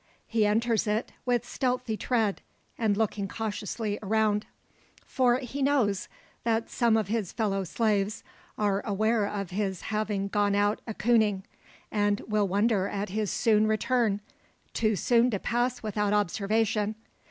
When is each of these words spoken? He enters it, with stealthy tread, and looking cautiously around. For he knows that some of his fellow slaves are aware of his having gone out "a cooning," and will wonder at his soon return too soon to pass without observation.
He 0.25 0.47
enters 0.47 0.87
it, 0.87 1.11
with 1.27 1.47
stealthy 1.47 1.95
tread, 1.95 2.41
and 2.75 2.97
looking 2.97 3.27
cautiously 3.27 3.99
around. 4.01 4.47
For 5.05 5.37
he 5.37 5.61
knows 5.61 6.07
that 6.43 6.71
some 6.71 6.97
of 6.97 7.07
his 7.09 7.31
fellow 7.31 7.63
slaves 7.63 8.23
are 8.57 8.81
aware 8.83 9.27
of 9.27 9.51
his 9.51 9.81
having 9.93 10.27
gone 10.29 10.55
out 10.55 10.81
"a 10.87 10.95
cooning," 10.95 11.43
and 11.91 12.19
will 12.21 12.47
wonder 12.47 12.87
at 12.87 13.09
his 13.09 13.29
soon 13.29 13.67
return 13.67 14.21
too 14.73 14.95
soon 14.95 15.29
to 15.29 15.37
pass 15.37 15.83
without 15.83 16.13
observation. 16.13 16.95